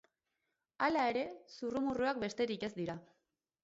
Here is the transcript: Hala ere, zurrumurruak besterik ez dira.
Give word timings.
Hala 0.87 1.05
ere, 1.11 1.27
zurrumurruak 1.59 2.25
besterik 2.27 2.71
ez 2.71 2.75
dira. 2.83 3.03